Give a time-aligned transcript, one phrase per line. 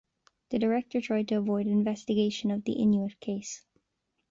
[0.49, 3.63] The director tried to avoid investigation of the Inuit case.